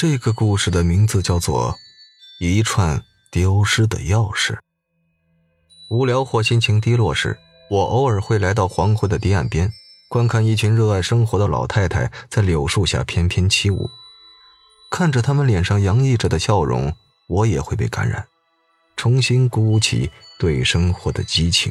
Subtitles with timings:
[0.00, 1.74] 这个故事的名字叫做
[2.38, 4.54] 《一串丢失的钥匙》。
[5.90, 7.38] 无聊或心情低落时，
[7.68, 9.70] 我偶尔会来到黄昏的堤岸边，
[10.08, 13.90] 观看一群热爱生活的老太太在柳树下翩翩起舞。
[14.90, 16.94] 看着他们脸上洋溢着的笑容，
[17.28, 18.26] 我也会被感染，
[18.96, 21.70] 重新鼓起对生活的激情。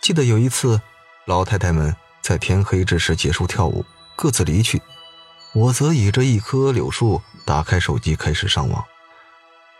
[0.00, 0.80] 记得有一次，
[1.26, 4.80] 老太太们在天黑之时结束跳舞，各自离去。
[5.58, 8.84] 我则倚着一棵柳树，打开手机开始上网。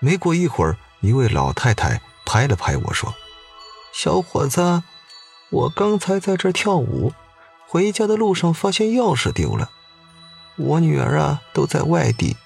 [0.00, 3.14] 没过一会儿，一位老太太拍了拍我说
[3.94, 4.82] ：“小伙子，
[5.50, 7.12] 我刚才在这跳舞，
[7.68, 9.70] 回家的路上发现钥匙丢了。
[10.56, 12.36] 我女儿啊都在外地，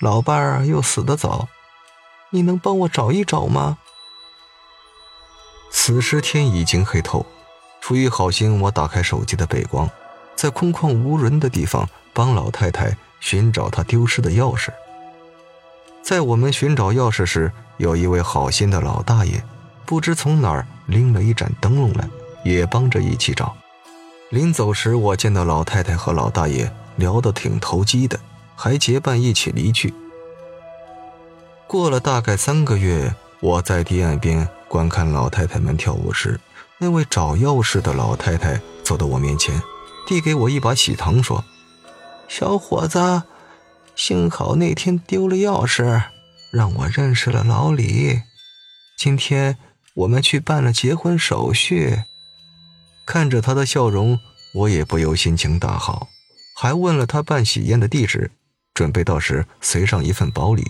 [0.00, 1.48] 老伴儿又死得早，
[2.30, 3.76] 你能帮我找一找吗？”
[5.70, 7.26] 此时天已经黑透，
[7.82, 9.90] 出于好心，我打开手机的背光，
[10.34, 11.86] 在空旷无人的地方。
[12.16, 14.70] 帮老太太寻找她丢失的钥匙。
[16.02, 19.44] 在我们寻找钥匙时，有一位好心的老大爷，
[19.84, 22.08] 不知从哪儿拎了一盏灯笼来，
[22.42, 23.54] 也帮着一起找。
[24.30, 28.18] 临走时，我见到老太太和老大爷聊得挺投机的，
[28.54, 29.92] 还结伴一起离去。
[31.66, 36.40] 过了大概三个月，我在堤岸边观看老太太们跳舞时，
[36.78, 39.60] 那位找钥匙的老太太走到我面前，
[40.08, 41.44] 递给我一把喜糖，说。
[42.28, 43.22] 小伙子，
[43.94, 46.02] 幸好那天丢了钥匙，
[46.52, 48.22] 让我认识了老李。
[48.98, 49.56] 今天
[49.94, 52.02] 我们去办了结婚手续。
[53.06, 54.18] 看着他的笑容，
[54.54, 56.08] 我也不由心情大好，
[56.56, 58.30] 还问了他办喜宴的地址，
[58.74, 60.64] 准备到时随上一份薄礼。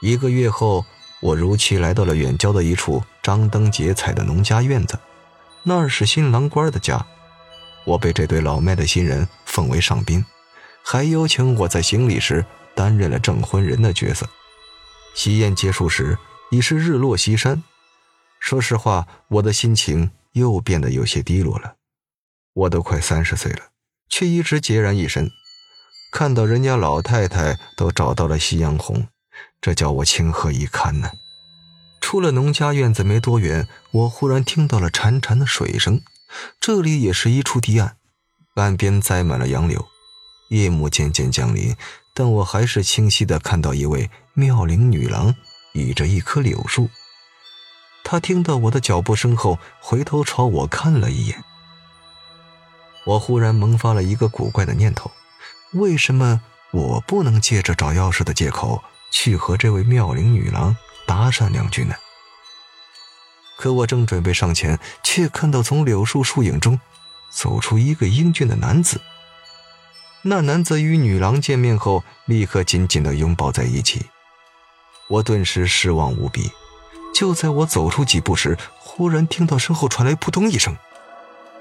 [0.00, 0.84] 一个月后，
[1.20, 4.98] 我如期来到了远郊的一处张灯结彩的农家院子，
[5.64, 7.04] 那是新郎官的家。
[7.84, 10.24] 我被这对老迈的新人奉为上宾，
[10.84, 14.28] 还邀请我在行礼时担任了证婚人的角色。
[15.12, 16.16] 喜宴结束时
[16.52, 17.64] 已是日落西山，
[18.38, 21.74] 说实话，我的心情又变得有些低落了。
[22.54, 23.70] 我都快三十岁了，
[24.08, 25.28] 却一直孑然一身。
[26.12, 29.08] 看到人家老太太都找到了夕阳红，
[29.60, 31.10] 这叫我情何以堪呢？
[32.00, 36.00] 出了农家院子没多远，我忽然听到了潺潺的水声。
[36.60, 37.96] 这里也是一处堤岸，
[38.60, 39.88] 岸边栽满了杨柳。
[40.48, 41.76] 夜幕渐渐降临，
[42.12, 45.34] 但我还是清晰地看到一位妙龄女郎
[45.72, 46.88] 倚着一棵柳树。
[48.02, 51.44] 她听到我的脚步声后，回头朝我看了一眼。
[53.04, 55.12] 我忽然萌发了一个古怪的念头：
[55.72, 56.40] 为什么
[56.72, 58.82] 我不能借着找钥匙的借口
[59.12, 60.76] 去和这位妙龄女郎
[61.06, 61.94] 搭讪两句呢？
[63.56, 66.80] 可我正准备上前，却看到从柳树树影中
[67.30, 69.00] 走出一个英俊的男子。
[70.22, 74.06] 那男子与女郎见面后，立刻紧紧地拥抱在一起。
[75.08, 76.50] 我顿时失望无比。
[77.14, 80.76] 就在我走出几步时，忽然听到身后传来扑通一声，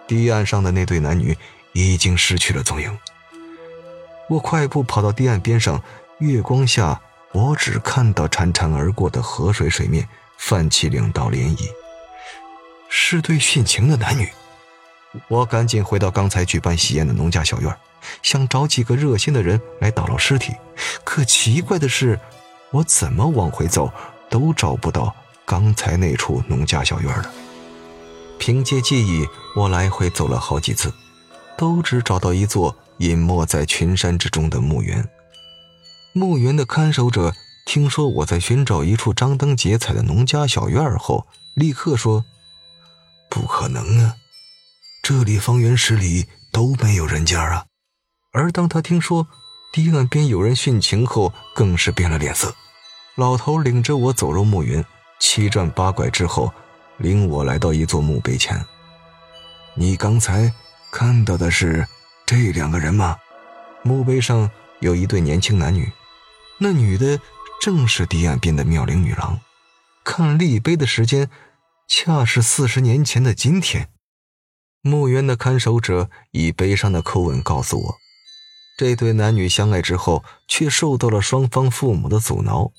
[0.07, 1.38] 堤岸上的那对男女
[1.74, 2.97] 已经失去了踪影。
[4.30, 5.81] 我快步跑到堤岸边上，
[6.19, 7.01] 月光下，
[7.34, 10.07] 我只看到潺潺而过的河水水面
[10.38, 11.68] 泛起两道涟漪。
[12.88, 14.31] 是对殉情的男女，
[15.27, 17.75] 我赶紧回到刚才举办喜宴的农家小院，
[18.21, 20.53] 想找几个热心的人来打捞尸体。
[21.03, 22.19] 可奇怪的是，
[22.71, 23.91] 我怎么往回走
[24.29, 25.15] 都找不到
[25.45, 27.31] 刚才那处农家小院了。
[28.37, 30.93] 凭借记忆，我来回走了好几次，
[31.57, 35.09] 都只找到一座隐没在群山之中的墓园。
[36.13, 37.33] 墓园的看守者
[37.65, 42.25] 听说我在寻找一处张灯结彩的农家小院后，立刻说。
[43.29, 44.15] 不可能啊！
[45.09, 47.65] 这里方圆十里都没有人家啊。
[48.31, 49.27] 而当他听说
[49.73, 52.53] 堤岸边有人殉情后，更是变了脸色。
[53.15, 54.85] 老头领着我走入墓园，
[55.19, 56.53] 七转八拐之后，
[56.97, 58.63] 领我来到一座墓碑前。
[59.73, 60.53] 你刚才
[60.91, 61.87] 看到的是
[62.27, 63.17] 这两个人吗？
[63.81, 64.47] 墓碑上
[64.79, 65.91] 有一对年轻男女，
[66.59, 67.19] 那女的
[67.59, 69.39] 正是堤岸边的妙龄女郎。
[70.03, 71.31] 看立碑的时间。
[71.88, 73.89] 恰是四十年前的今天，
[74.81, 77.97] 墓园的看守者以悲伤的口吻告诉我，
[78.77, 82.71] 这对男女相爱之后，却受到了双方父母的阻挠，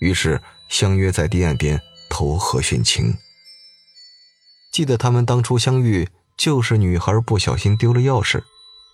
[0.00, 1.80] 于是相约在堤岸边
[2.10, 3.16] 投河殉情。
[4.70, 8.42] 记得他们当初相遇，就是女孩不小心丢了钥匙，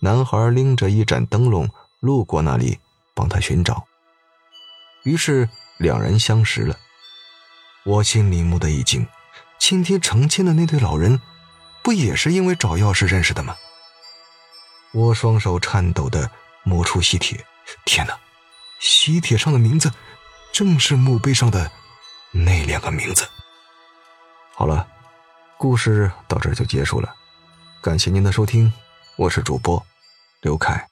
[0.01, 1.69] 男孩拎着一盏灯笼
[1.99, 2.79] 路过那里，
[3.13, 3.85] 帮他寻找，
[5.03, 6.77] 于是两人相识了。
[7.85, 9.05] 我心里蓦地一惊。
[9.59, 11.19] 今天成亲的那对老人，
[11.85, 13.55] 不也是因为找钥匙认识的吗？
[14.91, 16.31] 我双手颤抖的
[16.63, 17.45] 摸出喜帖，
[17.85, 18.17] 天哪，
[18.79, 19.91] 喜帖上的名字
[20.51, 21.71] 正是墓碑上的
[22.31, 23.29] 那两个名字。
[24.55, 24.87] 好了，
[25.59, 27.13] 故事到这就结束了，
[27.83, 28.73] 感谢您的收听，
[29.15, 29.85] 我是主播
[30.41, 30.87] 刘凯。